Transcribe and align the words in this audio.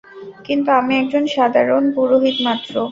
কিন্তু, 0.45 0.69
আমি 0.79 0.93
একজন 1.01 1.23
সাধারণ 1.35 1.83
পুরোহিত 1.95 2.37
মাত্র। 2.47 2.73